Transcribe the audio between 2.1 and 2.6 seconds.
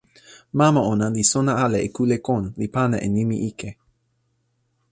kon,